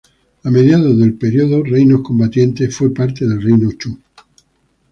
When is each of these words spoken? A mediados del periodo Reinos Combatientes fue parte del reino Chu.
A 0.43 0.49
mediados 0.49 0.97
del 0.97 1.13
periodo 1.13 1.61
Reinos 1.61 2.01
Combatientes 2.01 2.75
fue 2.75 2.91
parte 2.91 3.23
del 3.27 3.39
reino 3.39 3.71
Chu. 3.73 3.99